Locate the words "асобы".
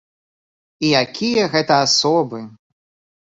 1.89-2.39